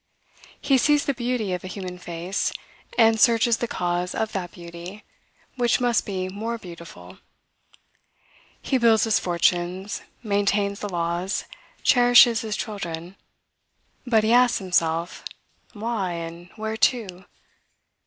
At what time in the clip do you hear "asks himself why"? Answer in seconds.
14.33-16.13